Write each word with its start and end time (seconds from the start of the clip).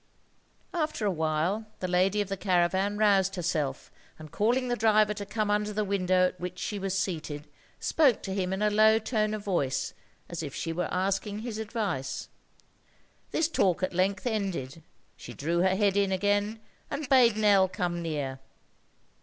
After 0.73 1.05
a 1.05 1.11
while 1.11 1.67
the 1.79 1.87
lady 1.87 2.21
of 2.21 2.27
the 2.27 2.35
caravan 2.35 2.97
roused 2.97 3.35
herself, 3.35 3.91
and 4.17 4.31
calling 4.31 4.67
the 4.67 4.75
driver 4.75 5.13
to 5.13 5.27
come 5.27 5.51
under 5.51 5.71
the 5.71 5.83
window 5.85 6.29
at 6.29 6.39
which 6.39 6.57
she 6.57 6.79
was 6.79 6.97
seated, 6.97 7.47
spoke 7.79 8.23
to 8.23 8.33
him 8.33 8.51
in 8.51 8.63
a 8.63 8.71
low 8.71 8.97
tone 8.97 9.35
of 9.35 9.43
voice, 9.45 9.93
as 10.27 10.41
if 10.41 10.55
she 10.55 10.73
were 10.73 10.91
asking 10.91 11.41
his 11.41 11.59
advice. 11.59 12.29
This 13.29 13.47
talk 13.47 13.83
at 13.83 13.93
length 13.93 14.25
ended, 14.25 14.81
she 15.17 15.33
drew 15.35 15.59
in 15.59 15.65
her 15.67 15.75
head 15.75 15.95
again, 15.95 16.61
and 16.89 17.07
bade 17.07 17.37
Nell 17.37 17.67
come 17.67 18.01
near. 18.01 18.39